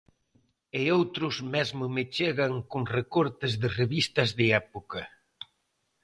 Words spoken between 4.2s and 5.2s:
de época.